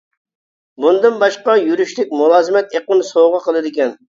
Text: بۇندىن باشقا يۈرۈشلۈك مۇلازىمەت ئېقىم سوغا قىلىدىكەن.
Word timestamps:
بۇندىن 0.85 1.19
باشقا 1.25 1.55
يۈرۈشلۈك 1.65 2.17
مۇلازىمەت 2.23 2.77
ئېقىم 2.79 3.07
سوغا 3.13 3.47
قىلىدىكەن. 3.49 3.97